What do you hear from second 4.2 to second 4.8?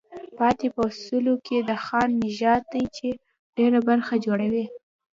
جوړوي.